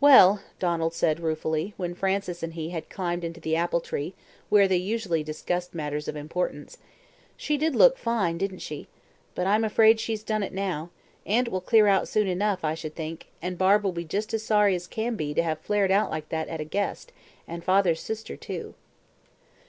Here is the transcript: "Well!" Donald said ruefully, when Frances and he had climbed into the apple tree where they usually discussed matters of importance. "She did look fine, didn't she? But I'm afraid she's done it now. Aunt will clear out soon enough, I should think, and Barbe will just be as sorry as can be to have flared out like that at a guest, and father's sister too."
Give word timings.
"Well!" 0.00 0.40
Donald 0.60 0.94
said 0.94 1.18
ruefully, 1.18 1.74
when 1.76 1.96
Frances 1.96 2.44
and 2.44 2.52
he 2.54 2.70
had 2.70 2.88
climbed 2.88 3.24
into 3.24 3.40
the 3.40 3.56
apple 3.56 3.80
tree 3.80 4.14
where 4.48 4.68
they 4.68 4.76
usually 4.76 5.24
discussed 5.24 5.74
matters 5.74 6.06
of 6.06 6.14
importance. 6.14 6.78
"She 7.36 7.58
did 7.58 7.74
look 7.74 7.98
fine, 7.98 8.38
didn't 8.38 8.60
she? 8.60 8.86
But 9.34 9.48
I'm 9.48 9.64
afraid 9.64 9.98
she's 9.98 10.22
done 10.22 10.44
it 10.44 10.52
now. 10.52 10.90
Aunt 11.26 11.48
will 11.48 11.60
clear 11.60 11.88
out 11.88 12.06
soon 12.06 12.28
enough, 12.28 12.62
I 12.62 12.74
should 12.76 12.94
think, 12.94 13.26
and 13.42 13.58
Barbe 13.58 13.82
will 13.82 13.92
just 14.04 14.30
be 14.30 14.36
as 14.36 14.44
sorry 14.44 14.76
as 14.76 14.86
can 14.86 15.16
be 15.16 15.34
to 15.34 15.42
have 15.42 15.58
flared 15.58 15.90
out 15.90 16.12
like 16.12 16.28
that 16.28 16.46
at 16.46 16.60
a 16.60 16.64
guest, 16.64 17.10
and 17.48 17.64
father's 17.64 17.98
sister 18.00 18.36
too." 18.36 18.74